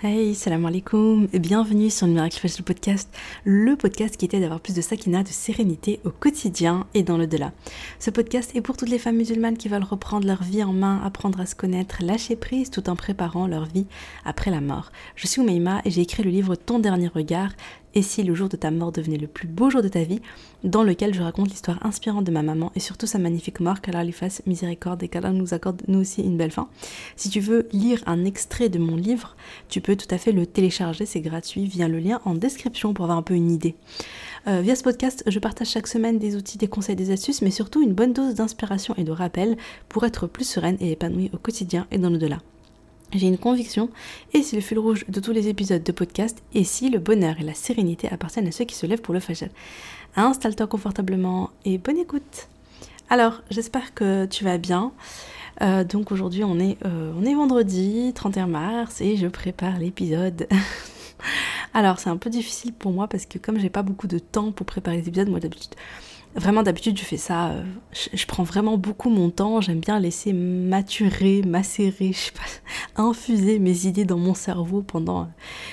[0.00, 3.12] Hey, salam alaikum et bienvenue sur le Miracle Fajr Podcast,
[3.42, 7.26] le podcast qui t'aide d'avoir plus de sakina, de sérénité au quotidien et dans le
[7.26, 7.50] delà.
[7.98, 11.02] Ce podcast est pour toutes les femmes musulmanes qui veulent reprendre leur vie en main,
[11.04, 13.86] apprendre à se connaître, lâcher prise tout en préparant leur vie
[14.24, 14.92] après la mort.
[15.16, 17.50] Je suis Oumaima et j'ai écrit le livre Ton dernier regard,
[17.94, 20.20] et si le jour de ta mort devenait le plus beau jour de ta vie,
[20.64, 24.04] dans lequel je raconte l'histoire inspirante de ma maman et surtout sa magnifique mort, qu'Allah
[24.04, 26.68] lui fasse miséricorde et qu'Allah nous accorde nous aussi une belle fin.
[27.16, 29.36] Si tu veux lire un extrait de mon livre,
[29.68, 33.04] tu peux tout à fait le télécharger, c'est gratuit, via le lien en description pour
[33.04, 33.74] avoir un peu une idée.
[34.46, 37.50] Euh, via ce podcast, je partage chaque semaine des outils, des conseils, des astuces, mais
[37.50, 39.56] surtout une bonne dose d'inspiration et de rappel
[39.88, 42.38] pour être plus sereine et épanouie au quotidien et dans le-delà.
[43.12, 43.88] J'ai une conviction,
[44.34, 47.36] et c'est le fil rouge de tous les épisodes de podcast, et si le bonheur
[47.40, 49.48] et la sérénité appartiennent à ceux qui se lèvent pour le fajr.
[50.16, 52.48] Installe-toi confortablement et bonne écoute.
[53.08, 54.92] Alors, j'espère que tu vas bien.
[55.62, 60.46] Euh, donc aujourd'hui, on, est, euh, on est vendredi 31 mars et je prépare l'épisode.
[61.74, 64.52] Alors, c'est un peu difficile pour moi parce que comme j'ai pas beaucoup de temps
[64.52, 65.74] pour préparer les épisodes, moi d'habitude,
[66.38, 67.48] Vraiment, d'habitude, je fais ça.
[67.48, 69.60] Euh, je, prends vraiment beaucoup mon temps.
[69.60, 75.28] J'aime bien laisser maturer, macérer, je sais pas, infuser mes idées dans mon cerveau pendant,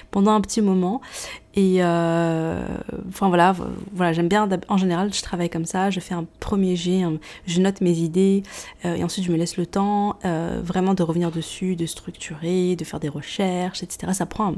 [0.09, 1.02] pendant un petit moment.
[1.58, 2.61] Et euh,
[3.08, 3.56] enfin voilà,
[3.94, 7.03] voilà j'aime bien, en général je travaille comme ça, je fais un premier jet,
[7.47, 8.44] je note mes idées
[8.84, 12.75] euh, et ensuite je me laisse le temps euh, vraiment de revenir dessus, de structurer,
[12.75, 14.12] de faire des recherches, etc.
[14.12, 14.56] Ça prend,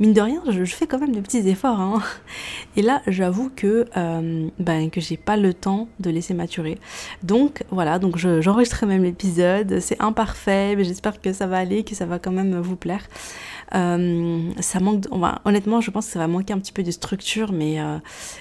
[0.00, 1.78] mine de rien, je, fais quand même des petits efforts.
[1.78, 2.02] Hein.
[2.76, 3.86] Et là j'avoue que,
[4.58, 6.78] ben, que j'ai pas le temps de laisser maturer.
[7.22, 11.94] Donc voilà, donc j'enregistre même l'épisode, c'est imparfait, mais j'espère que ça va aller, que
[11.94, 13.06] ça va quand même vous plaire.
[13.72, 15.04] Ça manque,
[15.44, 17.98] honnêtement je pense que ça va manquer un petit peu de structure, mais, euh,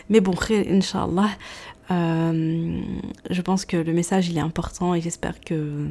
[0.10, 5.88] mais bon, Inch'Allah, euh, je pense que le message il est important et j'espère que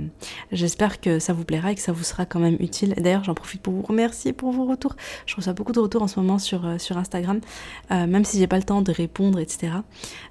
[0.51, 2.95] j'espère que ça vous plaira et que ça vous sera quand même utile.
[2.97, 4.97] D'ailleurs, j'en profite pour vous remercier pour vos retours.
[5.27, 7.41] Je reçois beaucoup de retours en ce moment sur, euh, sur Instagram,
[7.91, 9.73] même si j'ai pas le temps de répondre, etc.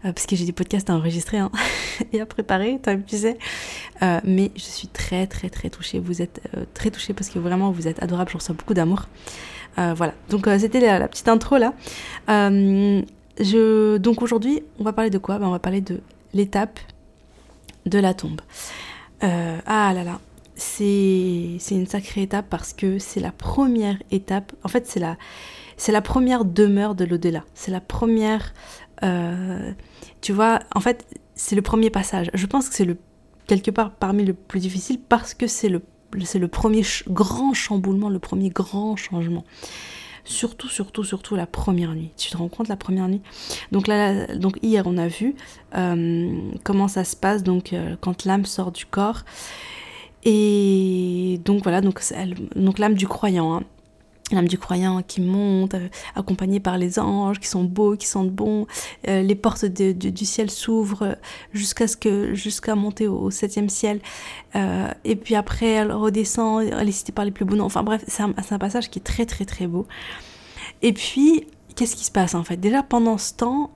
[0.01, 1.51] parce que j'ai des podcasts à enregistrer hein,
[2.13, 3.37] et à préparer, tu sais.
[4.01, 5.99] mais je suis très très très touchée.
[5.99, 6.41] Vous êtes
[6.73, 8.31] très touchée parce que vraiment vous êtes adorable.
[8.31, 9.07] Je reçois beaucoup d'amour.
[9.77, 11.73] Euh, voilà, donc euh, c'était la, petite intro là.
[12.29, 13.01] Euh,
[13.39, 15.39] donc aujourd'hui, on va parler de quoi?
[15.39, 16.01] Ben, On va parler de
[16.33, 16.79] l'étape
[17.85, 18.41] de la tombe.
[19.21, 20.19] ah là là,
[20.55, 25.17] c'est une sacrée étape parce que c'est la première étape, en fait c'est la,
[25.87, 27.43] la première demeure de l'au-delà.
[27.53, 28.53] C'est la première,
[30.21, 32.29] tu vois, en fait c'est le premier passage.
[32.33, 32.97] Je pense que c'est le
[33.47, 35.81] quelque part parmi le plus difficile parce que c'est le
[36.23, 39.43] c'est le premier grand chamboulement, le premier grand changement.
[40.23, 42.11] Surtout, surtout, surtout la première nuit.
[42.17, 43.21] Tu te rends compte la première nuit?
[43.71, 45.35] Donc là, donc hier on a vu
[45.75, 49.23] euh, comment ça se passe donc euh, quand l'âme sort du corps.
[50.23, 52.01] Et donc voilà, donc,
[52.55, 53.55] donc l'âme du croyant.
[53.55, 53.63] Hein
[54.31, 58.31] l'âme du croyant qui monte, euh, accompagnée par les anges qui sont beaux, qui sentent
[58.31, 58.67] bon.
[59.07, 61.17] Euh, les portes du ciel s'ouvrent
[61.53, 63.99] jusqu'à ce que jusqu'à monter au, septième ciel.
[64.55, 67.65] Euh, et puis après, elle redescend, elle est citée par les plus beaux noms.
[67.65, 69.87] Enfin bref, c'est un, passage qui est très très très beau.
[70.81, 72.57] Et puis, qu'est-ce qui se passe en fait?
[72.57, 73.71] Déjà pendant ce temps.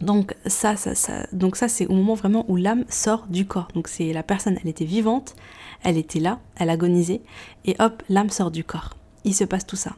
[0.00, 3.68] donc ça, ça, ça, donc ça c'est au moment vraiment où l'âme sort du corps.
[3.74, 5.36] Donc c'est la personne, elle était vivante,
[5.82, 7.20] elle était là, elle agonisait,
[7.66, 8.94] et hop, l'âme sort du corps
[9.24, 9.96] il se passe tout ça.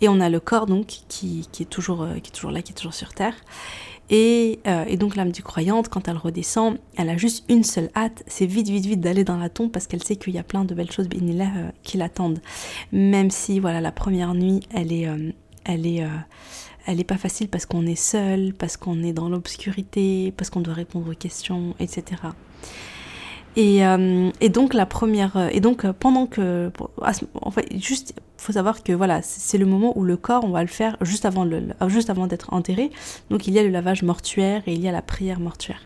[0.00, 2.72] Et on a le corps donc qui, est, toujours, euh, qui est toujours là, qui
[2.72, 3.34] est toujours sur Terre.
[4.10, 8.22] Et, euh, donc l'âme du croyante, quand elle redescend, elle a juste une seule hâte,
[8.26, 10.64] c'est vite, vite, vite d'aller dans la tombe parce qu'elle sait qu'il y a plein
[10.64, 12.40] de belles choses là, euh, qui l'attendent.
[12.92, 15.08] Même si voilà la première nuit, elle est,
[15.64, 16.06] elle est,
[16.86, 20.60] elle est pas facile parce qu'on est seul, parce qu'on est dans l'obscurité, parce qu'on
[20.60, 22.20] doit répondre aux questions, etc.
[23.56, 26.72] Et, euh, et, donc la première et donc pendant que
[27.40, 30.62] en fait juste faut savoir que voilà c'est le moment où le corps on va
[30.62, 32.90] le faire juste avant le juste avant d'être enterré.
[33.30, 35.80] Donc il y a le lavage mortuaire et il y a la prière mortuaire.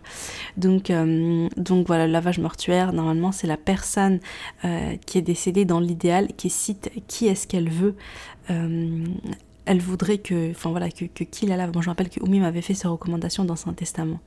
[0.56, 4.18] Donc euh, donc voilà le lavage mortuaire normalement c'est la personne
[4.64, 7.94] euh, qui est décédée dans l'idéal qui cite qui est-ce qu'elle veut
[9.68, 11.72] elle voudrait que, enfin voilà, que, qui la lave.
[11.74, 14.18] Moi, je rappelle que Oumi m'avait fait ses recommandations dans son testament.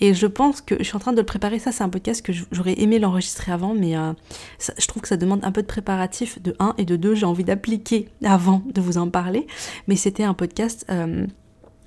[0.00, 1.60] Et je pense que je suis en train de le préparer.
[1.60, 4.12] Ça, c'est un podcast que j'aurais aimé l'enregistrer avant, mais euh,
[4.76, 7.14] je trouve que ça demande un peu de préparatif de 1 et de 2.
[7.14, 9.46] J'ai envie d'appliquer avant de vous en parler.
[9.86, 11.24] Mais c'était un podcast euh,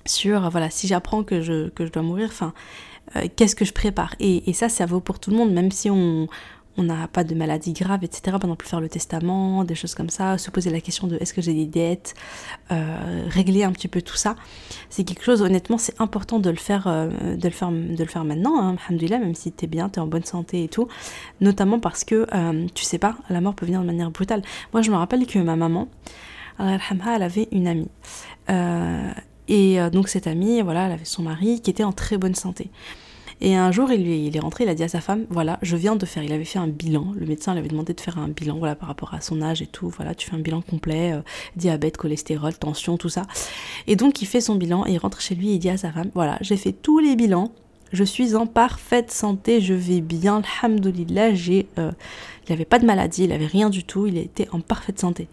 [0.06, 2.54] sur, voilà, si j'apprends que je, que je dois mourir, enfin,
[3.18, 4.16] euh, qu'est-ce que je prépare?
[4.22, 6.30] Et, et ça, ça vaut pour tout le monde, même si on
[6.78, 8.38] on n'a pas de maladie grave, etc.
[8.40, 11.34] Pendant plus faire le testament, des choses comme ça, se poser la question de est-ce
[11.34, 12.14] que j'ai des dettes,
[12.72, 14.36] euh, régler un petit peu tout ça.
[14.90, 18.10] C'est quelque chose, honnêtement, c'est important de le faire, euh, de le faire, de le
[18.10, 20.88] faire maintenant, hein, même si tu es bien, tu es en bonne santé et tout.
[21.42, 24.44] Notamment parce que, euh, tu sais pas, la mort peut venir de manière brutale.
[24.74, 25.88] Moi, je me rappelle que ma maman,
[26.60, 27.90] elle avait une amie.
[29.48, 32.70] et donc cette amie, voilà, elle avait son mari qui était en très bonne santé.
[33.40, 35.96] Et un jour, il, est rentré, il a dit à sa femme, voilà, je viens
[35.96, 38.30] de faire, il avait fait un bilan, le médecin lui avait demandé de faire un
[38.30, 41.14] bilan, voilà, par rapport à son âge et tout, voilà, tu fais un bilan complet,
[41.14, 41.22] euh,
[41.56, 43.24] diabète, cholestérol, tension, tout ça.
[43.86, 45.78] Et donc, il fait son bilan, et il rentre chez lui, et il dit à
[45.78, 47.52] sa femme, voilà, j'ai fait tous les bilans,
[47.94, 51.68] je suis en parfaite santé, je vais bien, alhamdoulilah, j'ai...
[51.78, 51.92] Euh,
[52.48, 55.28] il n'avait pas de maladie, il n'avait rien du tout, il était en parfaite santé.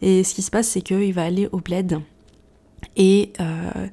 [0.00, 2.00] Et ce qui se passe, c'est qu'il va aller au bled,
[2.96, 3.32] et...
[3.38, 3.86] Euh,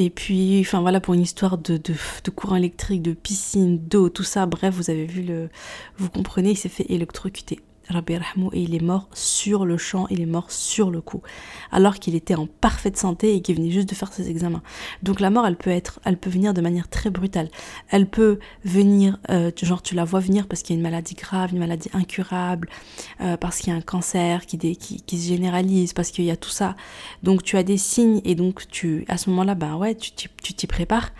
[0.00, 4.22] et puis, enfin voilà, pour une histoire de, de, courant électrique, de piscine, d'eau, tout
[4.22, 5.48] ça, bref, vous avez vu le.
[5.96, 7.58] Vous comprenez, il s'est fait électrocuter
[8.52, 11.22] et il est mort sur le champ, il est mort sur le coup,
[11.72, 14.62] alors qu'il était en parfaite santé et qu'il venait juste de faire ses examens.
[15.02, 17.48] Donc la mort, elle peut être, elle peut venir de manière très brutale.
[17.88, 21.14] Elle peut venir, euh, genre tu la vois venir parce qu'il y a une maladie
[21.14, 22.68] grave, une maladie incurable,
[23.20, 26.50] euh, parce qu'il y a un cancer qui, se généralise, parce qu'il y a tout
[26.50, 26.76] ça.
[27.22, 30.66] Donc tu as des signes et donc tu, à ce moment-là, ben ouais, tu t'y
[30.66, 31.10] prépares.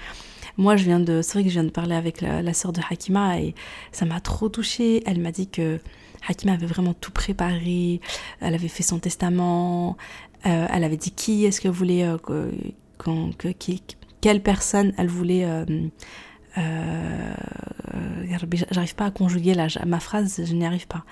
[0.59, 2.73] Moi, je viens de, c'est vrai que je viens de parler avec la, la sœur
[2.73, 3.55] de Hakima et
[3.93, 5.05] ça m'a trop touchée.
[5.06, 5.79] Elle m'a dit que
[6.26, 8.00] Hakima avait vraiment tout préparé,
[8.41, 9.97] elle avait fait son testament,
[10.47, 13.53] euh, elle avait dit qui est-ce qu'elle voulait, euh, que,
[14.20, 15.44] quelle personne elle voulait.
[15.44, 17.35] Euh,
[18.70, 19.55] j'arrive pas à conjuguer
[19.87, 21.05] ma phrase, je n'y arrive pas.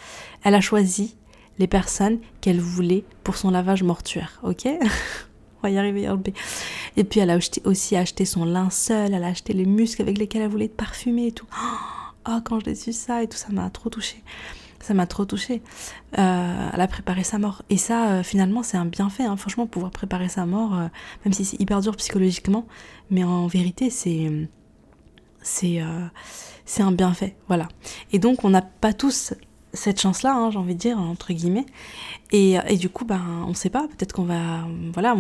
[0.43, 1.17] Elle a choisi
[1.59, 4.67] les personnes qu'elle voulait pour son lavage mortuaire, ok?
[5.59, 6.07] On va y arriver,
[6.97, 10.43] Et puis elle a aussi acheté son linceul, elle a acheté les muscles avec lesquels
[10.43, 11.47] elle voulait être parfumée et tout.
[12.29, 14.21] Oh, quand je l'ai su ça et tout, ça m'a trop touchée
[14.87, 15.63] ça m'a trop touchée.
[16.19, 17.63] Euh, elle a préparé sa mort.
[17.71, 19.25] Et ça, euh, finalement, c'est un bienfait.
[19.25, 19.37] Hein.
[19.37, 20.87] Franchement, pouvoir préparer sa mort, euh,
[21.25, 22.67] même si c'est hyper dur psychologiquement,
[23.11, 24.31] mais en vérité, c'est
[25.43, 25.81] c'est
[26.65, 27.37] c'est un bienfait.
[27.49, 27.69] Voilà.
[28.13, 29.35] Et donc, on n'a pas tous
[29.77, 31.67] cette chance-là, hein, j'ai envie de dire, entre guillemets.
[32.33, 35.15] Et, et du coup, ben, on ne sait pas, peut-être qu'on va, voilà,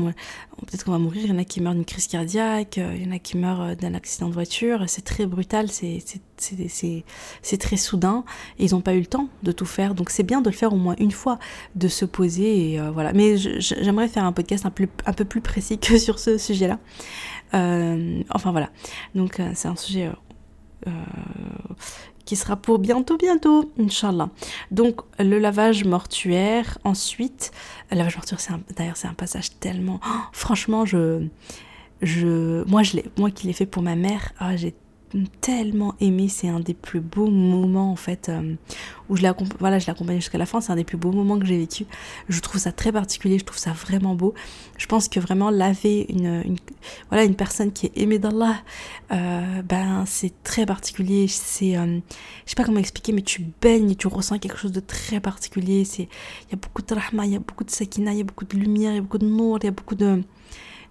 [0.67, 3.13] peut-être va mourir, il y en a qui meurent d'une crise cardiaque, il y en
[3.13, 8.25] a qui meurent d'un accident de voiture, c'est très brutal, c'est très soudain,
[8.59, 10.73] ils n'ont pas eu le temps de tout faire, donc c'est bien de le faire
[10.73, 11.39] au moins une fois,
[11.75, 13.13] de se poser, et euh, voilà.
[13.13, 16.79] Mais j'aimerais faire un podcast un, plus, un peu plus précis que sur ce sujet-là.
[17.55, 18.71] Euh, enfin voilà,
[19.15, 20.11] donc euh, c'est un sujet
[22.27, 24.29] qui sera pour bientôt, bientôt, Inch'Allah.
[24.71, 26.77] Donc, le lavage mortuaire.
[26.85, 27.53] Ensuite,
[27.91, 30.01] le lavage mortuaire, c'est d'ailleurs, c'est un passage tellement.
[30.05, 31.27] Oh, franchement, je.
[32.03, 34.75] je moi, je moi qui l'ai fait pour ma mère, ah, j'ai
[35.41, 36.29] tellement aimé.
[36.29, 38.55] C'est un des plus beaux moments en fait euh,
[39.09, 40.61] où je l'ai voilà, je l'accompagne jusqu'à la fin.
[40.61, 41.87] C'est un des plus beaux moments que j'ai vécu.
[42.29, 43.39] Je trouve ça très particulier.
[43.39, 44.35] Je trouve ça vraiment beau.
[44.79, 46.57] Je pense que vraiment laver une,
[47.09, 48.57] voilà une personne qui est aimée d'Allah,
[49.13, 51.29] euh, ben c'est très particulier.
[51.29, 51.99] C'est euh,
[52.45, 55.21] je sais pas comment expliquer, mais tu baignes et tu ressens quelque chose de très
[55.21, 55.85] particulier.
[55.85, 56.09] C'est
[56.49, 58.25] il y a beaucoup de rahma, il y a beaucoup de sakina, il y a
[58.25, 60.23] beaucoup de lumière, il y a beaucoup de nour, il y a beaucoup de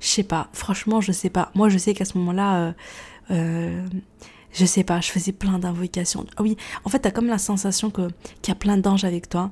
[0.01, 0.50] je sais pas.
[0.53, 1.51] Franchement, je sais pas.
[1.56, 2.75] Moi, je sais qu'à ce moment-là
[3.31, 3.86] euh,
[4.51, 6.25] je sais pas, je faisais plein d'invocations.
[6.38, 8.10] Ah oui, en fait, t'as comme la sensation qu'il
[8.48, 9.51] y a plein d'anges avec toi,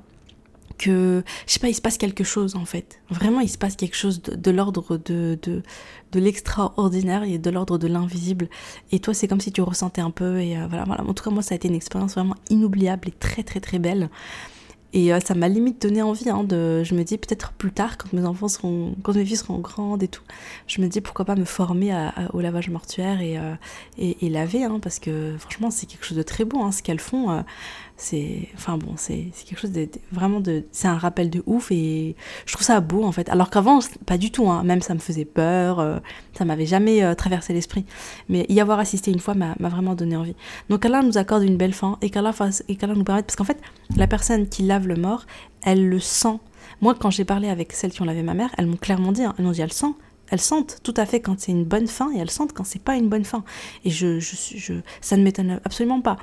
[0.78, 3.02] que je sais pas, il se passe quelque chose en fait.
[3.10, 5.62] Vraiment, il se passe quelque chose de, l'ordre de, de,
[6.12, 8.50] de l'extraordinaire et de l'ordre de l'invisible.
[8.92, 10.40] Et toi, c'est comme si tu ressentais un peu.
[10.40, 11.04] Et euh, voilà, voilà.
[11.04, 13.80] En tout cas, moi, ça a été une expérience vraiment inoubliable et très, très, très
[13.80, 14.10] belle.
[14.96, 16.84] Et euh, ça m'a limite donné envie hein, de.
[16.84, 18.96] Je me dis peut-être plus tard, quand mes enfants seront.
[19.02, 20.22] quand mes filles seront grandes et tout,
[20.68, 23.56] je me dis pourquoi pas me former au lavage mortuaire et, euh,
[23.98, 27.00] et, laver, hein, parce que franchement, c'est quelque chose de très beau, hein, ce qu'elles
[27.00, 27.44] font.
[27.96, 32.16] C'est enfin bon c'est quelque chose de, vraiment de c'est un rappel de ouf et
[32.48, 33.30] je trouve ça beau en fait.
[33.30, 34.64] Alors qu'avant pas du tout hein.
[34.64, 36.00] même ça me faisait peur euh,
[36.36, 37.86] ça m'avait jamais euh, traversé l'esprit.
[38.30, 40.36] Mais y avoir assisté une fois m'a vraiment donné envie.
[40.70, 43.36] Donc Allah nous accorde une belle fin et qu'Allah fasse et qu'Allah nous permette parce
[43.36, 43.62] qu'en fait
[43.96, 45.26] la personne qui lave le mort
[45.62, 46.40] elle le sent.
[46.82, 49.24] Moi quand j'ai parlé avec celles qui ont lavé ma mère elles m'ont clairement dit
[49.24, 49.94] hein, elles m'ont dit elle sent
[50.34, 52.82] elles sentent tout à fait quand c'est une bonne fin et elles sentent quand c'est
[52.82, 53.44] pas une bonne fin.
[53.86, 56.18] Et je, je, je ça ne m'étonne absolument pas.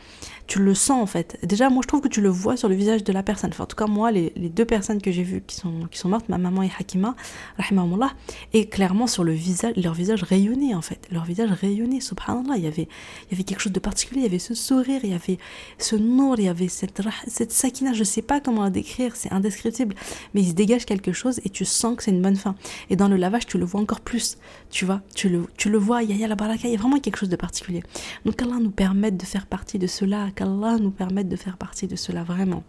[0.49, 1.39] Tu le sens en fait.
[1.45, 3.51] Déjà, moi je trouve que tu le vois sur le visage de la personne.
[3.51, 5.97] Enfin, en tout cas, moi, les, les deux personnes que j'ai vues qui sont, qui
[5.97, 7.15] sont mortes, ma maman et Hakima,
[7.57, 8.11] rahimahumullah,
[8.53, 11.07] et clairement sur le visage, leur visage rayonnait en fait.
[11.13, 12.57] Leur visage rayonnait, subhanallah.
[12.57, 12.89] Il y avait,
[13.29, 14.23] il y avait quelque chose de particulier.
[14.23, 15.39] Il y avait ce sourire, il y avait
[15.79, 17.93] ce nour, il y avait cette, cette sakina.
[17.93, 19.95] Je sais pas comment la décrire, c'est indescriptible.
[20.35, 22.57] Mais il se dégage quelque chose et tu sens que c'est une bonne fin.
[22.89, 24.39] Et dans le lavage, tu le vois encore plus,
[24.71, 26.79] tu vois, tu le, tu le vois, il y a la baraka, il y a
[26.79, 27.83] vraiment quelque chose de particulier.
[28.25, 31.87] Donc qu'Allah nous permette de faire partie de cela, qu'Allah nous permette de faire partie
[31.87, 32.65] de cela, vraiment.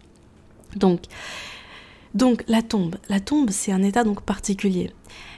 [0.76, 1.02] Donc,
[2.14, 4.90] donc la tombe, la tombe c'est un état donc particulier.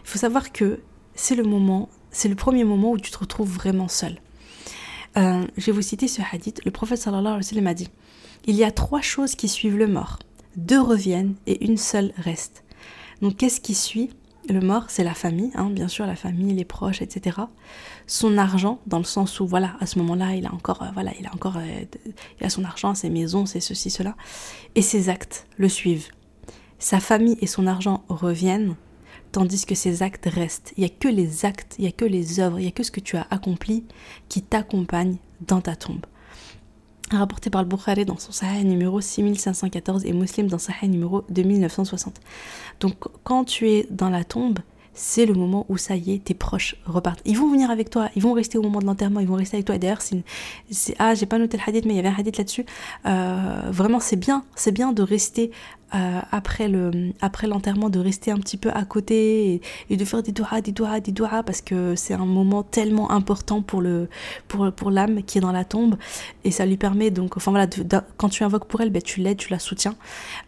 [0.05, 0.81] Il faut savoir que
[1.15, 4.19] c'est le moment, c'est le premier moment où tu te retrouves vraiment seul.
[5.17, 6.61] Euh, je vais vous citer ce hadith.
[6.65, 7.89] Le prophète sallallahu alayhi wa sallam a dit
[8.47, 10.19] Il y a trois choses qui suivent le mort.
[10.57, 12.65] Deux reviennent et une seule reste.
[13.23, 14.11] Donc qu'est-ce qui suit?
[14.49, 17.39] Le mort, c'est la famille, hein, bien sûr, la famille, les proches, etc.
[18.07, 21.13] Son argent, dans le sens où, voilà, à ce moment-là, il a encore, euh, voilà,
[21.19, 21.85] il a encore, euh,
[22.41, 24.17] il a son argent, ses maisons, c'est ceci, cela,
[24.75, 26.09] et ses actes le suivent.
[26.79, 28.77] Sa famille et son argent reviennent,
[29.33, 30.75] tandis que ses actes restent.
[30.77, 32.73] Il n'y a que les actes, il n'y a que les œuvres, il n'y a
[32.73, 33.85] que ce que tu as accompli
[34.29, 36.05] qui t'accompagne dans ta tombe
[37.11, 42.21] rapporté par le Bukhari dans son Sahih numéro 6514 et Muslim dans Sahih numéro 2960.
[42.81, 44.59] Donc quand tu es dans la tombe,
[44.95, 47.21] c'est le moment où ça y est, tes proches repartent.
[47.25, 49.57] Ils vont venir avec toi, ils vont rester au moment de l'enterrement, ils vont rester
[49.57, 49.79] avec toi.
[49.79, 50.25] D'ailleurs, c'est,
[50.99, 52.65] ah, j'ai pas noté le hadith, mais il y avait un hadith là-dessus.
[53.07, 55.51] Euh, vraiment, c'est bien, c'est bien de rester
[55.95, 59.61] euh, après le après l'enterrement, de rester un petit peu à côté
[59.91, 63.13] et, de faire des doigts, des doigts, des doigts, parce que c'est un moment tellement
[63.13, 64.09] important pour le
[64.49, 65.97] pour pour l'âme qui est dans la tombe
[66.45, 67.67] et ça lui permet donc, enfin voilà,
[68.17, 69.95] quand tu invoques pour elle, ben, tu l'aides, tu la soutiens.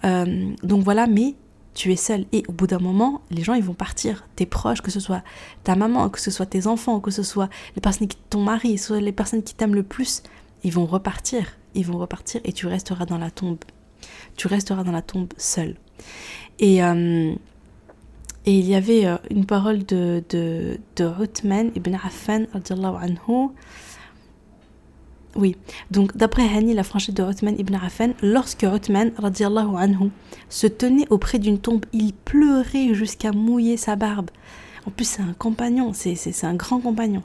[0.05, 1.35] Euh, donc voilà, mais
[1.77, 2.25] tu es seul.
[2.33, 4.25] Et au bout d'un moment, les gens, ils vont partir.
[4.35, 5.23] Tes proches, que ce soit
[5.63, 8.79] ta maman, que ce soit tes enfants, que ce soit les personnes qui, ton mari,
[8.79, 10.23] soit les personnes qui t'aiment le plus,
[10.65, 11.45] ils vont repartir.
[11.75, 13.59] Ils vont repartir et tu resteras dans la tombe.
[14.37, 15.77] Tu resteras dans la tombe seul.
[16.59, 17.35] Et, euh,
[18.47, 23.51] et il y avait euh, une parole de, de, de Uthman ibn Affan, anhu,
[25.37, 25.57] oui,
[25.91, 30.11] donc d'après Hani, la franchise de Uthman ibn Affan, lorsque Uthman anhu,
[30.49, 34.31] se tenait auprès d'une tombe, il pleurait jusqu'à mouiller sa barbe.
[34.87, 37.23] En plus, c'est un compagnon, c'est un grand compagnon.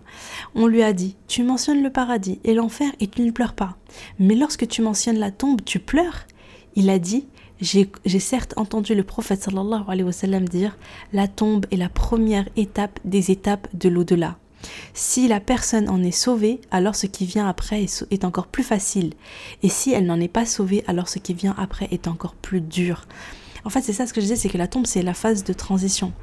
[0.56, 3.77] On lui a dit Tu mentionnes le paradis et l'enfer et tu ne pleures pas.
[4.20, 6.25] Mais lorsque tu mentionnes la tombe, tu pleures
[6.75, 7.27] Il a dit
[7.60, 10.75] J'ai certes entendu le prophète sallallahu alayhi wa sallam dire
[11.13, 14.38] La tombe est la première étape des étapes de l'au-delà.
[14.94, 19.13] Si la personne en est sauvée, alors ce qui vient après est encore plus facile.
[19.63, 22.62] Et si elle n'en est pas sauvée, alors ce qui vient après est encore plus
[22.62, 23.08] dur.
[23.63, 25.44] En fait, c'est ça ce que je disais, c'est que la tombe, c'est la phase
[25.44, 26.13] de transition.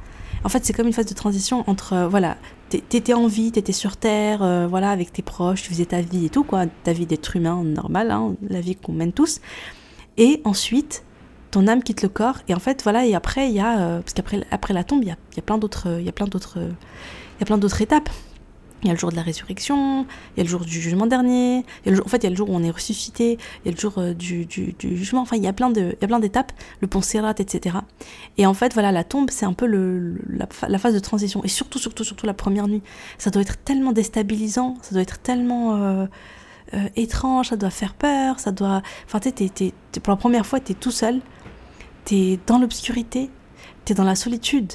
[0.45, 2.37] En fait, c'est comme une phase de transition entre, euh, voilà,
[2.69, 6.27] t'étais en vie, t'étais sur Terre, euh, voilà, avec tes proches, tu faisais ta vie
[6.27, 9.41] et tout, quoi, ta vie d'être humain normal, hein, la vie qu'on mène tous.
[10.17, 11.03] Et ensuite,
[11.51, 14.01] ton âme quitte le corps, et en fait, voilà, et après, il y a, euh,
[14.01, 16.13] parce qu'après après la tombe, il y a, y a plein d'autres, il y a
[16.13, 18.11] plein d'autres, il y a plein d'autres étapes.
[18.83, 20.07] Il y a le jour de la résurrection,
[20.37, 22.49] il y a le jour du jugement dernier, en fait il y a le jour
[22.49, 24.47] où on est ressuscité, il y a le jour euh, du,
[24.79, 27.79] jugement, enfin il y a plein d'étapes, le pont Sérat, etc.
[28.37, 31.81] Et en fait voilà, la tombe c'est un peu la, phase de transition, et surtout,
[31.81, 32.83] surtout, surtout la première nuit.
[33.19, 36.07] Ça doit être tellement déstabilisant, ça doit être tellement euh,
[36.75, 38.83] euh, étrange, ça doit faire peur, ça doit...
[39.07, 41.21] Enfin tu sais, pour la première fois tu es tout seul,
[42.05, 43.29] tu es dans l'obscurité,
[43.85, 44.75] tu es dans la solitude,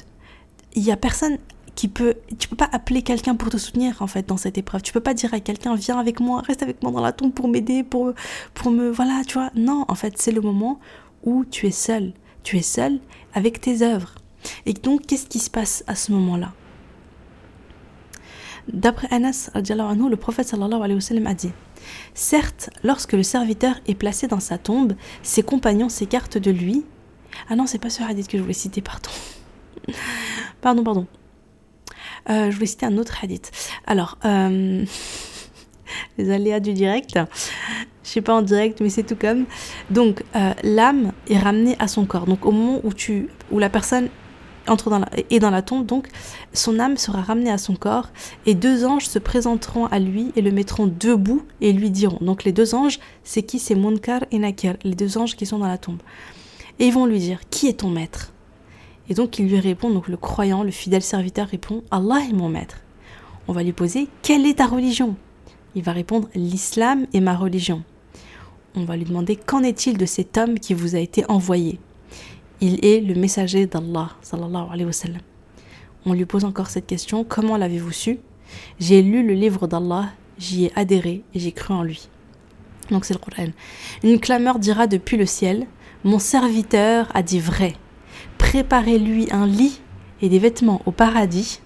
[0.74, 1.38] il y a personne
[1.74, 4.82] qui peut tu peux pas appeler quelqu'un pour te soutenir en fait dans cette épreuve
[4.82, 7.32] tu peux pas dire à quelqu'un viens avec moi reste avec moi dans la tombe
[7.32, 8.12] pour m'aider pour
[8.54, 10.78] pour me voilà tu vois non en fait c'est le moment
[11.24, 12.12] où tu es seul
[12.42, 13.00] tu es seul
[13.34, 14.14] avec tes œuvres
[14.66, 16.52] et donc qu'est-ce qui se passe à ce moment-là?
[18.72, 21.52] D'après Anas, le prophète sallallahu alayhi wa sallam a dit
[22.14, 26.84] Certes, lorsque le serviteur est placé dans sa tombe, ses compagnons s'écartent de lui.
[27.50, 29.10] Ah non, c'est pas ce hadith que je voulais citer, pardon.
[30.62, 31.06] pardon, pardon.
[32.30, 33.50] Euh, je voulais citer un autre hadith.
[33.86, 34.84] Alors, euh,
[36.18, 37.18] les aléas du direct.
[38.02, 39.46] Je sais pas en direct, mais c'est tout comme.
[39.90, 42.26] Donc, euh, l'âme est ramenée à son corps.
[42.26, 44.08] Donc, au moment où, tu, où la personne
[44.66, 46.08] entre dans la, est dans la tombe, donc
[46.52, 48.08] son âme sera ramenée à son corps
[48.46, 52.24] et deux anges se présenteront à lui et le mettront debout et lui diront.
[52.24, 53.58] Donc les deux anges, c'est qui?
[53.58, 56.00] C'est Munkar et Nakir, les deux anges qui sont dans la tombe.
[56.78, 58.33] Et ils vont lui dire Qui est ton maître?
[59.08, 62.48] Et donc il lui répond, donc le croyant, le fidèle serviteur répond Allah est mon
[62.48, 62.78] maître.
[63.46, 65.16] On va lui poser Quelle est ta religion?
[65.74, 67.82] Il va répondre L'islam est ma religion.
[68.74, 71.78] On va lui demander Qu'en est-il de cet homme qui vous a été envoyé?
[72.60, 74.86] Il est le messager d'Allah, alayhi.
[76.06, 78.18] On lui pose encore cette question Comment l'avez-vous su?
[78.78, 80.06] J'ai lu le livre d'Allah,
[80.38, 82.08] j'y ai adhéré et j'ai cru en lui.
[82.90, 83.50] Donc c'est le Coran.
[84.02, 85.66] Une clameur dira depuis le ciel
[86.04, 87.74] Mon serviteur a dit vrai
[88.44, 89.80] préparez-lui un lit
[90.20, 91.60] et des vêtements au paradis,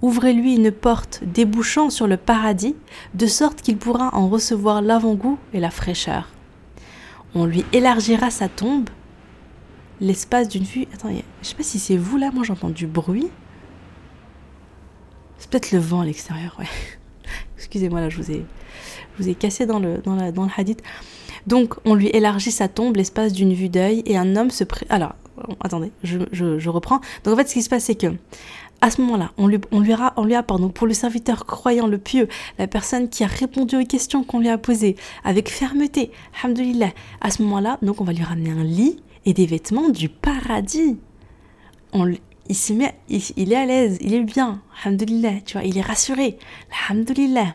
[0.00, 2.74] ouvrez-lui une porte débouchant sur le paradis,
[3.12, 6.30] de sorte qu'il pourra en recevoir l'avant-goût et la fraîcheur.
[7.34, 8.88] On lui élargira sa tombe,
[10.00, 10.86] l'espace d'une vue.
[10.94, 11.10] Attends,
[11.42, 13.28] je sais pas si c'est vous là, moi j'entends du bruit.
[15.36, 16.66] C'est peut-être le vent à l'extérieur, ouais.
[17.58, 18.46] Excusez-moi, là, je vous ai,
[19.16, 20.82] je vous ai cassé dans le, dans, dans le hadith.
[21.46, 24.64] Donc, on lui élargit sa tombe l'espace d'une vue d'œil et un homme se...
[24.64, 24.86] Pré...
[24.88, 25.14] Alors,
[25.60, 27.00] attendez, je, je, reprends.
[27.24, 28.08] Donc, en fait, ce qui se passe, c'est que
[28.80, 30.34] à ce moment-là, on lui, on lui, on lui
[30.74, 32.28] pour le serviteur croyant, le pieux,
[32.58, 36.10] la personne qui a répondu aux questions qu'on lui a posées avec fermeté,
[36.42, 40.08] alhamdoulilah, à ce moment-là, donc on va lui ramener un lit et des vêtements du
[40.08, 40.96] paradis.
[41.92, 45.76] On, il, met, il, il est à l'aise, il est bien, alhamdoulilah, tu vois, il
[45.76, 46.38] est rassuré,
[46.88, 47.54] alhamdoulilah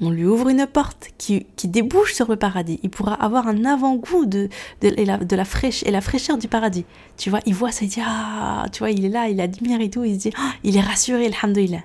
[0.00, 2.78] on lui ouvre une porte qui, débouche sur le paradis.
[2.82, 4.48] Il pourra avoir un avant-goût de,
[4.82, 6.84] de, la, de la fraîche, et la fraîcheur du paradis.
[7.16, 9.80] Tu vois, il voit ça, il dit Ah, tu vois, il est là, il admire
[9.80, 11.82] et tout, il se dit ah, Il est rassuré, alhamdoulilah.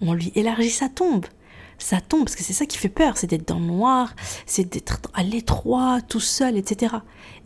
[0.00, 1.26] On lui élargit sa tombe.
[1.78, 4.14] Sa tombe, parce que c'est ça qui fait peur, c'est d'être dans le noir,
[4.44, 6.96] c'est d'être à l'étroit, tout seul, etc.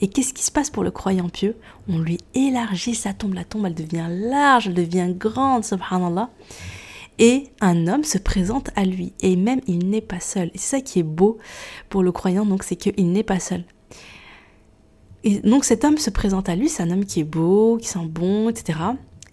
[0.01, 1.57] Et qu'est-ce qui se passe pour le croyant pieux?
[1.89, 3.35] On lui élargit sa tombe.
[3.35, 6.31] La tombe, elle devient large, elle devient grande, subhanallah
[7.19, 10.49] et un homme se présente à lui et même il n'est pas seul.
[10.55, 11.39] Et c'est ça qui est beau
[11.89, 13.65] pour le croyant, donc c'est qu'il n'est pas seul.
[15.25, 17.89] Et donc cet homme se présente à lui, c'est un homme qui est beau, qui
[17.89, 18.79] sent bon, etc.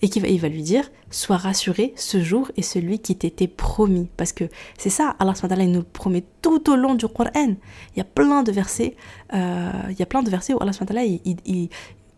[0.04, 3.48] Et qui va, il va lui dire, sois rassuré, ce jour est celui qui t'était
[3.48, 4.10] promis.
[4.18, 4.46] Parce que
[4.78, 7.30] c'est ça, Allah il nous promet tout au long du Coran.
[7.36, 8.96] Il y a plein de versets,
[9.34, 10.72] euh, il y a plein de versets où Allah
[11.04, 11.70] il, il,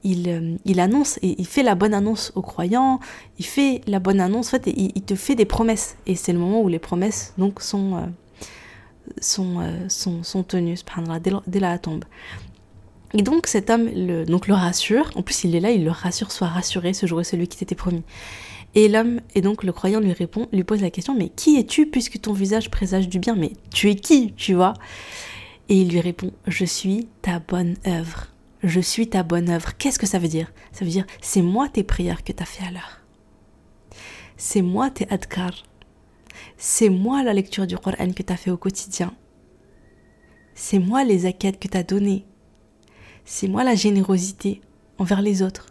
[0.05, 3.00] euh, il, annonce et il fait la bonne annonce aux croyants,
[3.39, 5.95] il fait la bonne annonce, en fait, et il, te fait des promesses.
[6.05, 8.05] Et c'est le moment où les promesses donc sont, euh,
[9.22, 10.75] sont, euh, sont, tenues
[11.22, 12.03] dès, dès la tombe.
[13.15, 15.91] Et donc cet homme le, donc le rassure, en plus il est là, il le
[15.91, 18.01] rassure, soit rassuré, ce jour est celui qui t'était promis.
[18.75, 21.86] Et l'homme, et donc le croyant lui répond, lui pose la question, mais qui es-tu
[21.86, 23.36] puisque ton visage présage du bien?
[23.36, 24.74] Mais tu es qui, tu vois?
[25.69, 28.32] Et il lui répond, je suis ta bonne œuvre
[28.63, 29.77] je suis ta bonne œuvre.
[29.77, 30.51] Qu'est-ce que ça veut dire?
[30.72, 33.01] Ça veut dire c'est moi tes prières que tu as fait à l'heure.
[34.38, 35.51] C'est moi tes adkar.
[36.58, 39.13] C'est moi la lecture du Coran que tu as fait au quotidien.
[40.55, 42.25] C'est moi les akeds que tu as données.
[43.25, 44.62] C'est moi la générosité
[44.98, 45.67] envers les autres.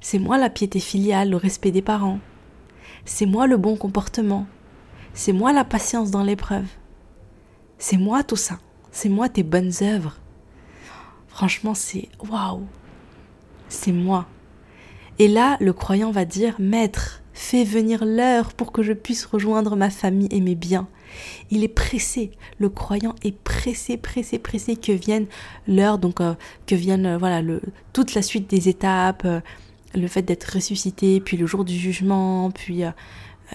[0.00, 2.20] C'est moi la piété filiale, le respect des parents.
[3.04, 4.46] C'est moi le bon comportement.
[5.14, 6.66] C'est moi la patience dans l'épreuve.
[7.78, 8.58] C'est moi tout ça.
[8.92, 10.18] C'est moi tes bonnes œuvres.
[11.38, 12.66] Franchement, c'est waouh,
[13.68, 14.26] c'est moi.
[15.20, 19.76] Et là, le croyant va dire Maître, fais venir l'heure pour que je puisse rejoindre
[19.76, 20.88] ma famille et mes biens.
[21.52, 25.26] Il est pressé, le croyant est pressé, pressé, pressé que vienne
[25.68, 26.34] l'heure, donc euh,
[26.66, 27.40] que vienne euh, voilà
[27.92, 29.40] toute la suite des étapes, euh,
[29.94, 32.82] le fait d'être ressuscité, puis le jour du jugement, puis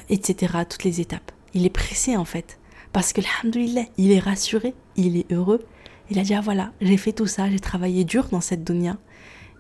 [0.08, 0.54] etc.
[0.70, 1.34] Toutes les étapes.
[1.54, 2.60] Il est pressé en fait,
[2.94, 5.66] parce que alhamdoulilah, il est rassuré, il est heureux,
[6.10, 8.98] il a dit, ah voilà, j'ai fait tout ça, j'ai travaillé dur dans cette dunya.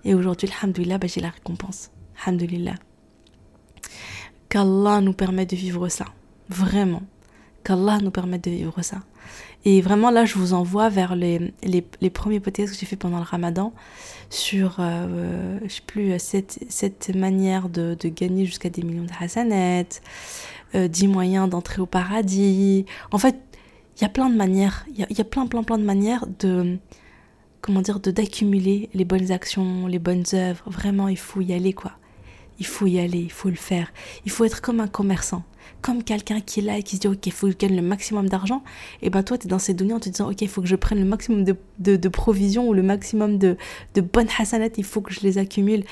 [0.05, 1.91] Et aujourd'hui, alhamdoulilah, bah, j'ai la récompense.
[2.23, 2.75] Alhamdoulilah.
[4.49, 6.05] Qu'Allah nous permette de vivre ça.
[6.49, 7.01] Vraiment.
[7.63, 8.99] Qu'Allah nous permette de vivre ça.
[9.65, 12.97] Et vraiment, là, je vous envoie vers les, les, les premiers podcasts que j'ai fait
[12.97, 13.73] pendant le ramadan
[14.29, 19.11] sur, euh, je sais plus, cette, cette manière de, de gagner jusqu'à des millions de
[19.21, 20.01] hasanettes,
[20.75, 22.85] euh, 10 moyens d'entrer au paradis.
[23.11, 23.37] En fait,
[23.97, 26.77] il y a plein de manières, il y, a, plein, plein, plein de manières de,
[27.61, 30.63] comment dire, de d'accumuler les bonnes actions, les bonnes œuvres.
[30.69, 31.93] Vraiment, il faut y aller, quoi.
[32.59, 33.91] Il faut y aller, il faut le faire.
[34.25, 35.43] Il faut être comme un commerçant,
[35.81, 37.75] comme quelqu'un qui est là et qui se dit, ok, il faut que je gagne
[37.75, 38.63] le maximum d'argent.
[39.01, 40.67] Et ben toi, tu es dans ces données en te disant, ok, il faut que
[40.67, 43.57] je prenne le maximum de, de, provisions ou le maximum de,
[43.95, 45.83] de bonnes hasanettes, il faut que je les accumule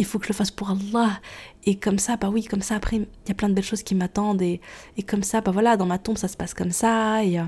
[0.00, 1.20] il faut que je le fasse pour Allah.
[1.64, 3.82] Et comme ça, bah oui, comme ça, après, il y a plein de belles choses
[3.82, 4.42] qui m'attendent.
[4.42, 4.60] Et,
[4.96, 7.24] et, comme ça, bah voilà, dans ma tombe, ça se passe comme ça.
[7.24, 7.38] Et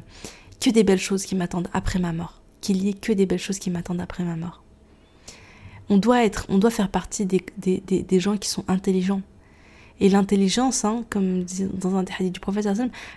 [0.60, 2.40] que des belles choses qui m'attendent après ma mort.
[2.60, 4.62] Qu'il y ait que des belles choses qui m'attendent après ma mort.
[5.88, 9.22] On doit être, on doit faire partie des, des, des, gens qui sont intelligents.
[10.00, 12.66] Et l'intelligence, hein, comme dans un hadith du prophète,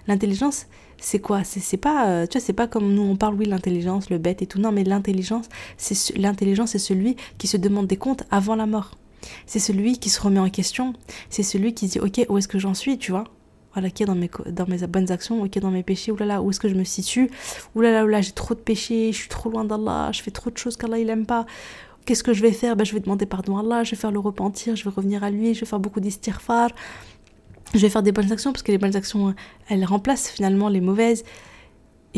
[0.08, 0.66] l'intelligence,
[0.98, 1.44] c'est quoi?
[1.44, 4.42] C'est pas, euh, tu vois, c'est pas comme nous on parle, oui, l'intelligence, le bête
[4.42, 4.60] et tout.
[4.60, 8.92] Non, mais l'intelligence, c'est l'intelligence, c'est celui qui se demande des comptes avant la mort.
[9.46, 10.94] C'est celui qui se remet en question.
[11.30, 13.26] C'est celui qui dit, ok, où est-ce que j'en suis, tu vois?
[13.74, 16.50] Voilà, qui est dans mes, dans mes bonnes actions, ok, dans mes péchés, oulala, où
[16.50, 17.30] est-ce que je me situe,
[17.76, 20.58] oulala, oulala, j'ai trop de péchés, je suis trop loin d'Allah, je fais trop de
[20.58, 21.46] choses qu'Allah il aime pas.
[22.06, 22.76] Qu'est-ce que je vais faire?
[22.76, 25.24] Ben, Je vais demander pardon à Allah, je vais faire le repentir, je vais revenir
[25.24, 26.70] à lui, je vais faire beaucoup d'istirfar,
[27.74, 29.36] je vais faire des bonnes actions parce que les bonnes actions,
[29.68, 31.26] elles remplacent finalement les mauvaises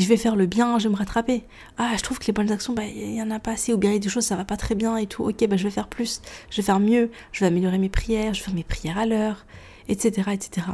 [0.01, 1.43] je vais faire le bien, je vais me rattraper.
[1.77, 3.77] Ah, je trouve que les bonnes actions, bah, il y en a pas assez, ou
[3.77, 5.23] bien il y a des choses, ça va pas très bien et tout.
[5.23, 8.33] Ok, bah, je vais faire plus, je vais faire mieux, je vais améliorer mes prières,
[8.33, 9.45] je vais faire mes prières à l'heure,
[9.87, 10.67] etc., etc.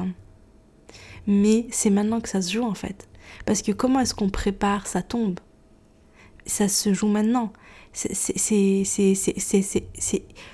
[1.27, 3.07] Mais c'est maintenant que ça se joue en fait.
[3.45, 5.39] Parce que comment est-ce qu'on prépare sa tombe?
[6.45, 7.53] Ça se joue maintenant.
[7.93, 8.83] c'est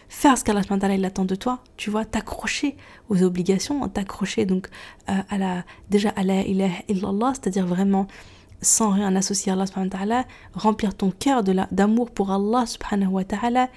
[0.09, 0.61] faire ce qu'Allah
[0.93, 2.75] il attend de toi, tu vois, t'accrocher
[3.09, 4.67] aux obligations, t'accrocher donc
[5.09, 8.07] euh, à la, déjà à la ilaha illallah, c'est-à-dire vraiment
[8.61, 13.09] sans rien associer à Allah subhanahu wa ta'ala, remplir ton cœur d'amour pour Allah subhanahu
[13.09, 13.69] wa ta'ala,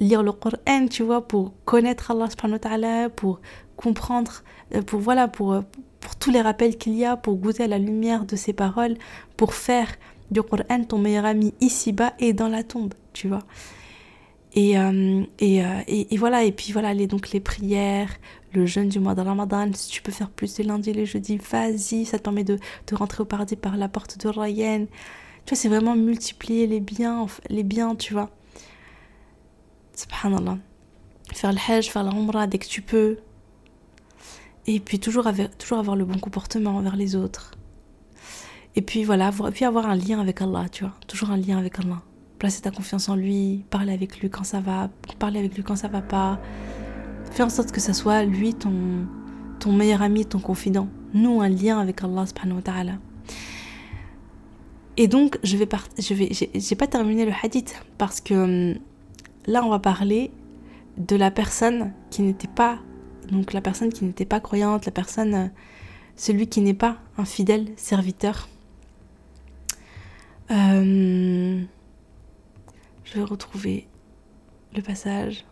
[0.00, 3.40] lire le Coran, tu vois, pour connaître Allah subhanahu wa ta'ala, pour
[3.76, 4.42] comprendre,
[4.74, 5.62] euh, pour voilà, pour, euh,
[6.00, 8.96] pour tous les rappels qu'il y a, pour goûter à la lumière de ses paroles,
[9.36, 9.88] pour faire
[10.30, 13.44] du Coran ton meilleur ami ici-bas et dans la tombe, tu vois.
[14.54, 15.62] Et, euh, et,
[16.14, 18.08] et, voilà, et puis voilà, les, donc les prières,
[18.56, 21.36] le jeûne du mois de Ramadan, si tu peux faire plus les lundis, les jeudis,
[21.36, 22.58] vas-y, ça te permet de,
[22.92, 24.86] rentrer au paradis par la porte de Ryan.
[25.44, 28.30] Tu vois, c'est vraiment multiplier les biens, les biens, tu vois.
[29.94, 30.58] Subhanallah.
[31.32, 33.18] Faire le hajj, faire la dès que tu peux.
[34.66, 37.52] Et puis toujours, toujours avoir le bon comportement envers les autres.
[38.74, 40.94] Et puis voilà, puis avoir un lien avec Allah, tu vois.
[41.06, 42.02] Toujours un lien avec Allah.
[42.38, 45.76] Placer ta confiance en lui, parler avec lui quand ça va, parler avec lui quand
[45.76, 46.40] ça va pas.
[47.36, 50.88] Faire en sorte que ça soit lui ton, meilleur ami, ton confident.
[51.12, 52.92] Nous, un lien avec Allah subhanahu wa ta'ala.
[54.96, 55.68] Et donc, je vais,
[56.54, 58.78] j'ai pas terminé le hadith parce que hum,
[59.46, 60.30] là, on va parler
[60.96, 62.78] de la personne qui n'était pas,
[63.30, 65.46] donc la personne qui n'était pas croyante, la personne, euh,
[66.16, 68.48] celui qui n'est pas un fidèle serviteur.
[70.50, 71.60] Euh,
[73.04, 73.86] je vais retrouver
[74.74, 75.44] le passage.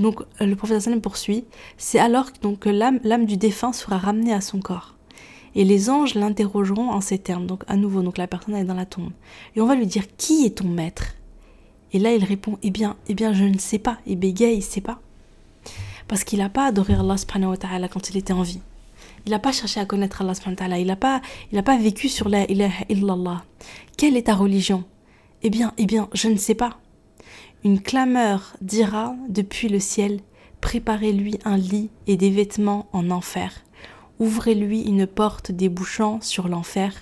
[0.00, 1.44] Donc le prophète Sallam poursuit,
[1.76, 4.94] c'est alors donc, que l'âme du défunt sera ramenée à son corps.
[5.54, 7.46] Et les anges l'interrogeront en ces termes.
[7.46, 9.10] Donc à nouveau, donc la personne est dans la tombe.
[9.56, 11.14] Et on va lui dire qui est ton maître?
[11.92, 13.98] Et là il répond eh bien, eh bien je ne sais pas.
[14.06, 15.00] Et bégaye, il ne sait pas.
[16.08, 18.60] Parce qu'il n'a pas adoré Allah subhanahu wa ta'ala quand il était en vie.
[19.26, 20.78] Il n'a pas cherché à connaître Allah subhanahu wa ta'ala.
[20.78, 21.20] Il n'a pas,
[21.52, 23.44] il pas vécu sur la ilaha illallah.
[23.96, 24.84] Quelle est ta religion?
[25.42, 26.78] Eh bien, eh bien, je ne sais pas.
[27.64, 30.20] Une clameur dira depuis le ciel
[30.60, 33.52] Préparez-lui un lit et des vêtements en enfer
[34.20, 36.92] ouvrez-lui une porte débouchant sur l'enfer.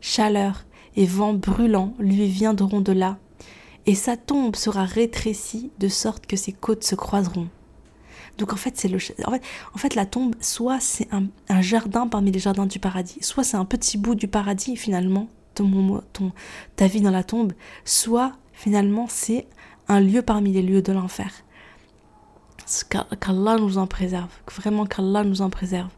[0.00, 0.64] Chaleur
[0.96, 3.18] et vent brûlant lui viendront de là,
[3.84, 7.48] et sa tombe sera rétrécie de sorte que ses côtes se croiseront.
[8.38, 13.44] Donc en fait, la tombe, soit c'est un, jardin parmi les jardins du paradis, soit
[13.44, 15.70] c'est un petit bout du paradis finalement, ton,
[16.76, 17.52] ta vie dans la tombe,
[17.84, 19.46] soit finalement c'est
[19.92, 21.30] un lieu parmi les lieux de l'enfer.
[22.88, 25.90] Qu'Allah nous en préserve, vraiment qu'Allah nous en préserve.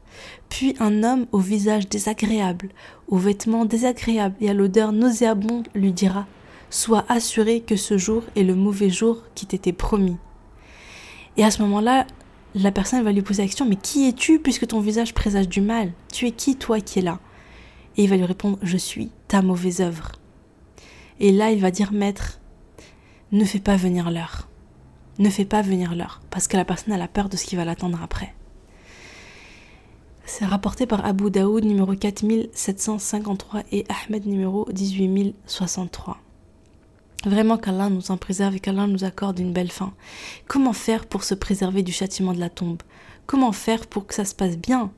[0.48, 2.70] Puis un homme au visage désagréable,
[3.06, 6.26] aux vêtements désagréables et à l'odeur nauséabonde lui dira
[6.70, 10.16] Sois assuré que ce jour est le mauvais jour qui t'était promis.
[11.36, 12.06] Et à ce moment-là,
[12.56, 15.60] la personne va lui poser la question Mais qui es-tu puisque ton visage présage du
[15.60, 15.92] mal?
[16.12, 17.20] Tu es qui toi qui es là?
[17.96, 20.12] Et il va lui répondre Je suis ta mauvaise œuvre.
[21.20, 22.40] Et là, il va dire Maître,
[23.34, 24.48] ne fais pas venir l'heure.
[25.18, 27.56] Ne fais pas venir l'heure, parce que la personne a la peur de ce qui
[27.56, 28.32] va l'attendre après.
[30.24, 36.18] C'est rapporté par Abu Daoud numéro 4753 et Ahmed numéro 18063.
[37.26, 39.92] Vraiment qu'Allah nous en préserve et qu'Allah nous accorde une belle fin.
[40.46, 42.82] Comment faire pour se préserver du châtiment de la tombe?
[43.26, 44.92] Comment faire pour que ça se passe bien?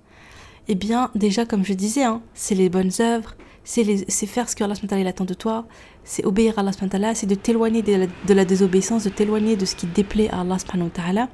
[0.68, 3.35] Eh bien, déjà, comme je disais, hein, c'est les bonnes œuvres,
[3.66, 4.74] c'est faire ce que Allah
[5.09, 5.66] attend de toi,
[6.05, 9.87] c'est obéir à Allah c'est de t'éloigner de, la désobéissance, de t'éloigner de ce qui
[9.87, 11.29] déplaît à Allah.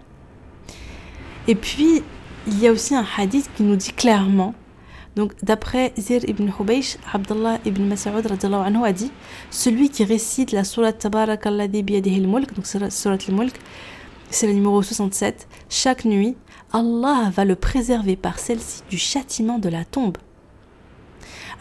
[1.47, 2.03] Et puis,
[2.47, 4.55] il y a aussi un hadith qui nous dit clairement,
[5.15, 9.11] donc d'après Zir ibn Hubaysh, Abdullah ibn Mas'ud anhu a dit
[9.51, 12.89] Celui qui récite la surat Tabarak alladhi biyadihi al-mulk, donc surat
[13.29, 13.55] al-mulk,
[14.31, 16.35] c'est le numéro 67, chaque nuit,
[16.73, 20.17] Allah va le préserver par celle-ci du châtiment de la tombe.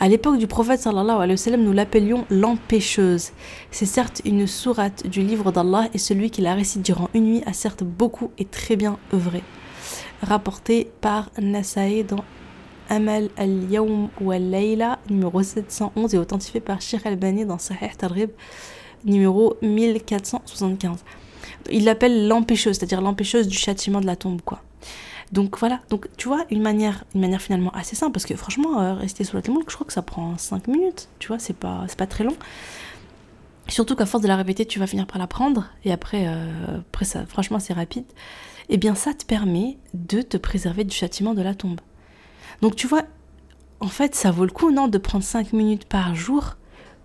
[0.02, 3.34] À l'époque du prophète sallallahu alayhi wa sallam, nous l'appelions l'empêcheuse.
[3.70, 7.44] C'est certes une sourate du livre d'Allah et celui qui la récite durant une nuit
[7.46, 9.44] a certes beaucoup et très bien œuvré
[10.24, 12.24] rapporté par Nasaï dans
[12.90, 18.32] Amal al-Yawm wa al-Layla, numéro 711, et authentifié par Sheikh al-Bani dans Sahih Targhib,
[19.06, 20.98] numéro 1475.
[21.70, 24.62] Il l'appelle l'empêcheuse, c'est-à-dire l'empêcheuse du châtiment de la tombe, quoi.
[25.32, 28.82] Donc voilà, donc tu vois, une manière, une manière finalement assez simple, parce que franchement,
[28.82, 31.56] euh, rester sur la témoin, je crois que ça prend 5 minutes, tu vois, c'est
[31.56, 32.36] pas, pas très long.
[33.70, 37.06] Surtout qu'à force de la répéter, tu vas finir par l'apprendre, et après, euh, après
[37.06, 38.06] ça, franchement, c'est rapide
[38.72, 41.82] eh bien ça te permet de te préserver du châtiment de la tombe.
[42.62, 43.04] Donc tu vois,
[43.82, 46.56] en fait, ça vaut le coup, non, de prendre 5 minutes par jour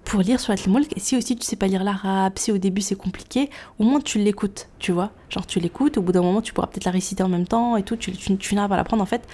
[0.07, 2.59] pour lire sur la mulk Et si aussi tu sais pas lire l'arabe, si au
[2.59, 5.11] début c'est compliqué, au moins tu l'écoutes, tu vois.
[5.29, 7.77] Genre tu l'écoutes, au bout d'un moment tu pourras peut-être la réciter en même temps
[7.77, 9.27] et tout, tu, tu, finiras par l'apprendre en fait.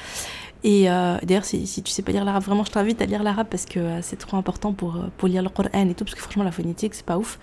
[0.64, 3.48] Et d'ailleurs, si, si, tu sais pas lire l'arabe, vraiment, je t'invite à lire l'arabe
[3.50, 6.44] parce que c'est trop important pour, pour lire le Coran et tout, parce que franchement,
[6.44, 7.40] la phonétique, c'est pas ouf.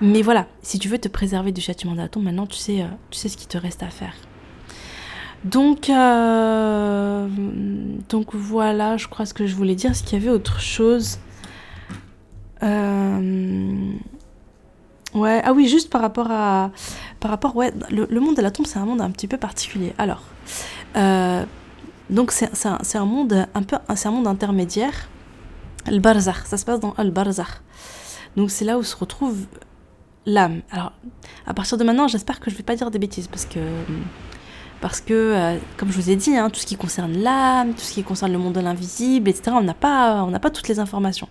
[0.00, 3.28] Mais voilà, si tu veux te préserver du châtiment d'Atom, maintenant, tu sais, tu sais
[3.28, 4.14] ce qui te reste à faire.
[5.44, 5.88] Donc,
[8.08, 9.90] donc voilà, je crois ce que je voulais dire.
[9.90, 11.18] Est-ce qu'il y avait autre chose?
[12.62, 13.92] Euh,
[15.14, 16.70] ouais, ah oui, juste par rapport à.
[17.20, 19.94] Par rapport, ouais, le, monde de la tombe, c'est un monde un petit peu particulier.
[19.98, 20.22] Alors,
[20.96, 21.44] euh,
[22.10, 23.76] donc c'est un, un, monde un peu.
[23.96, 25.08] C'est un monde intermédiaire.
[25.90, 27.60] Le barzakh, ça se passe dans le barzakh.
[28.36, 29.46] Donc c'est là où se retrouve
[30.26, 30.62] l'âme.
[30.70, 30.92] Alors,
[31.46, 33.60] à partir de maintenant, j'espère que je vais pas dire des bêtises parce que
[34.84, 37.80] parce que, euh, comme je vous ai dit, hein, tout ce qui concerne l'âme, tout
[37.80, 41.26] ce qui concerne le monde de l'invisible, etc., on n'a pas, pas toutes les informations.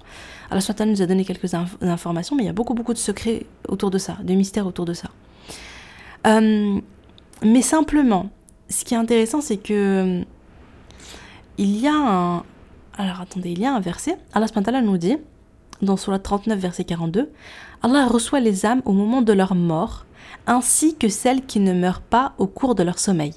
[0.53, 3.47] Alors, Satan nous a donné quelques informations, mais il y a beaucoup, beaucoup de secrets
[3.67, 5.09] autour de ça, de mystères autour de ça.
[6.27, 6.79] Euh,
[7.43, 8.29] mais simplement,
[8.69, 10.23] ce qui est intéressant, c'est que
[11.57, 12.43] il y a un...
[12.95, 14.15] Alors, attendez, il y a un verset.
[14.35, 15.17] Allah nous dit,
[15.81, 17.31] dans Surat 39, verset 42,
[17.81, 20.05] Allah reçoit les âmes au moment de leur mort,
[20.45, 23.33] ainsi que celles qui ne meurent pas au cours de leur sommeil.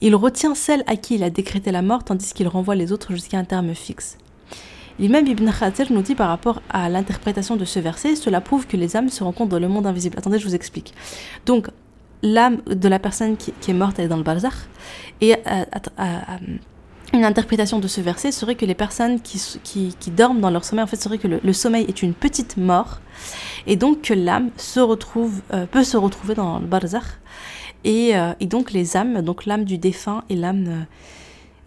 [0.00, 3.12] Il retient celle à qui il a décrété la mort tandis qu'il renvoie les autres
[3.12, 4.16] jusqu'à un terme fixe.
[4.98, 8.76] L'imam Ibn Khatir nous dit par rapport à l'interprétation de ce verset, cela prouve que
[8.76, 10.18] les âmes se rencontrent dans le monde invisible.
[10.18, 10.94] Attendez, je vous explique.
[11.46, 11.68] Donc,
[12.22, 14.52] l'âme de la personne qui, est morte, elle est dans le barzakh.
[15.20, 15.64] Et euh,
[17.12, 20.86] une interprétation de ce verset serait que les personnes qui, dorment dans leur sommeil, en
[20.86, 23.00] fait, serait que le, sommeil est une petite mort.
[23.66, 27.04] Et donc que l'âme se retrouve, euh, peut se retrouver dans le barzakh
[27.86, 30.82] euh, et, donc les âmes, donc l'âme du défunt et l'âme euh,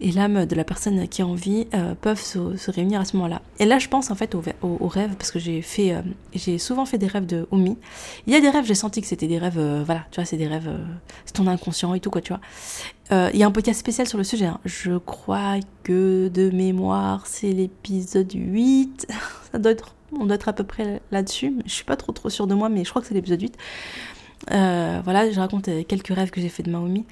[0.00, 3.42] et l'âme de la personne qui en vie euh, peuvent se, réunir à ce moment-là.
[3.58, 5.94] Et là, je pense en fait aux, rêves parce que j'ai fait,
[6.34, 7.76] j'ai souvent fait des rêves de Omi.
[8.26, 10.36] Il y a des rêves, j'ai senti que c'était des rêves, voilà, tu vois, c'est
[10.36, 10.70] des rêves,
[11.24, 13.30] c'est ton inconscient et tout quoi, tu vois.
[13.32, 14.46] il y a un podcast spécial sur le sujet.
[14.46, 14.60] Hein.
[14.64, 19.06] Je crois que de mémoire, c'est l'épisode 8.
[19.52, 21.54] Ça doit être, on doit être à peu près là-dessus.
[21.64, 23.56] Je suis pas trop trop sûre de moi, mais je crois que c'est l'épisode 8.
[24.52, 27.04] Euh, voilà, je raconte euh, quelques rêves que j'ai fait de Mahomi.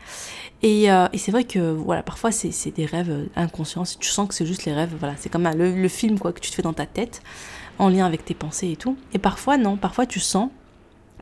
[0.63, 3.85] Et, euh, et c'est vrai que voilà, parfois c'est des rêves inconscients.
[3.99, 4.95] Tu sens que c'est juste les rêves.
[4.99, 7.23] Voilà, c'est comme le, le, film quoi que tu te fais dans ta tête,
[7.79, 8.97] en lien avec tes pensées et tout.
[9.13, 10.51] Et parfois non, parfois tu sens.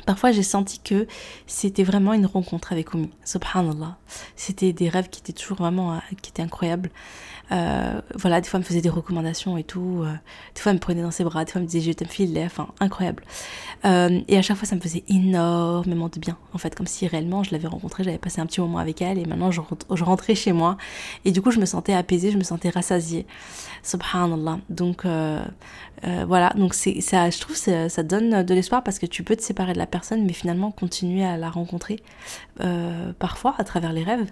[0.06, 1.06] Parfois j'ai senti que
[1.46, 3.10] c'était vraiment une rencontre avec Omi.
[3.24, 3.96] Subhanallah.
[4.36, 6.90] C'était des rêves qui étaient toujours vraiment qui étaient incroyables.
[7.52, 10.02] Euh, voilà, des fois, elle me faisait des recommandations et tout.
[10.02, 10.12] Euh,
[10.54, 11.44] des fois, elle me prenait dans ses bras.
[11.44, 13.22] Des fois, elle me disait je t'aime, fille, enfin, incroyable.
[13.84, 16.38] Euh, et à chaque fois, ça me faisait énormément de bien.
[16.54, 19.18] En fait, comme si réellement, je l'avais rencontrée, j'avais passé un petit moment avec elle
[19.18, 19.60] et maintenant, je,
[20.02, 20.76] rentrais chez moi.
[21.24, 23.26] Et du coup, je me sentais apaisée, je me sentais rassasiée.
[23.82, 24.58] Subhanallah.
[24.70, 25.04] Donc,
[26.04, 26.50] voilà.
[26.56, 29.74] Donc, ça, je trouve ça, ça donne de l'espoir parce que tu peux te séparer
[29.74, 32.00] de la personne, mais finalement, continuer à la rencontrer
[33.20, 34.26] parfois à travers les rêves.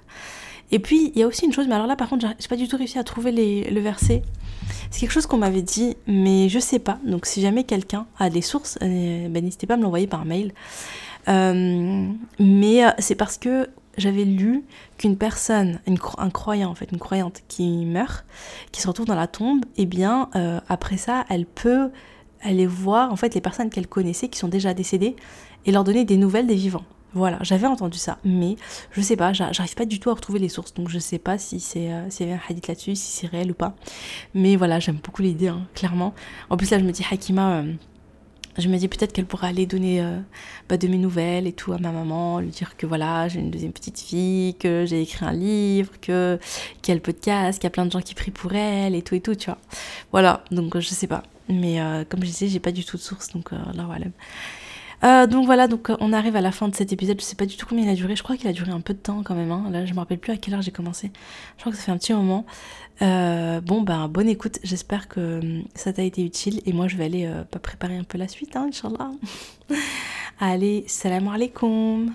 [0.72, 2.56] Et puis, il y a aussi une chose, mais alors là, par contre, j'ai pas
[2.56, 4.22] du tout réussi à trouver le verset.
[4.90, 6.98] C'est quelque chose qu'on m'avait dit, mais je sais pas.
[7.04, 10.24] Donc, si jamais quelqu'un a des sources, euh, ben, n'hésitez pas à me l'envoyer par
[10.24, 10.52] mail.
[11.28, 13.68] Euh, mais euh, c'est parce que
[13.98, 14.64] j'avais lu
[14.96, 15.80] qu'une personne,
[16.18, 18.24] un croyant en fait, une croyante qui meurt,
[18.70, 20.30] qui se retrouve dans la tombe, et eh bien
[20.68, 21.90] après ça, elle peut
[22.40, 25.16] aller voir en fait les personnes qu'elle connaissait qui sont déjà décédées
[25.66, 26.84] et leur donner des nouvelles des vivants.
[27.12, 28.54] Voilà, j'avais entendu ça, mais
[28.92, 31.38] je sais pas, j'arrive pas du tout à retrouver les sources, donc je sais pas
[31.38, 33.74] si c'est euh, un hadith là-dessus, si c'est réel ou pas.
[34.34, 36.14] Mais voilà, j'aime beaucoup l'idée, hein, clairement.
[36.50, 37.72] En plus là, je me dis Hakima, euh,
[38.58, 40.20] je me dis peut-être qu'elle pourra aller donner euh,
[40.68, 43.50] bah, de mes nouvelles et tout à ma maman, lui dire que voilà, j'ai une
[43.50, 46.38] deuxième petite fille, que j'ai écrit un livre, que
[46.80, 48.94] qu'il y a le podcast, qu'il y a plein de gens qui prient pour elle
[48.94, 49.58] et tout et tout, tu vois.
[50.12, 51.24] Voilà, donc je sais pas.
[51.48, 54.06] Mais comme je disais, j'ai pas du tout de source, donc là voilà.
[55.02, 57.20] Euh, donc voilà, donc euh, on arrive à la fin de cet épisode.
[57.20, 58.16] Je sais pas du tout combien il a duré.
[58.16, 59.50] Je crois qu'il a duré un peu de temps quand même.
[59.50, 59.68] Hein.
[59.70, 61.10] Là, je me rappelle plus à quelle heure j'ai commencé.
[61.56, 62.44] Je crois que ça fait un petit moment.
[63.02, 64.58] Euh, bon, ben, bonne écoute.
[64.62, 65.40] J'espère que
[65.74, 66.60] ça t'a été utile.
[66.66, 67.30] Et moi, je vais aller
[67.62, 69.10] préparer un peu la suite, hein, Inch'Allah.
[70.40, 72.12] Allez, salam alaikum.